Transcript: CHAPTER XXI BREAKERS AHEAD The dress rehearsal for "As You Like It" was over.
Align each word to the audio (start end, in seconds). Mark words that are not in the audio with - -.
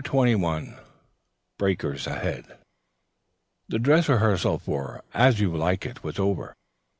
CHAPTER 0.03 0.35
XXI 0.37 0.79
BREAKERS 1.59 2.07
AHEAD 2.07 2.45
The 3.69 3.77
dress 3.77 4.09
rehearsal 4.09 4.57
for 4.57 5.03
"As 5.13 5.39
You 5.39 5.55
Like 5.55 5.85
It" 5.85 6.03
was 6.03 6.17
over. 6.17 6.55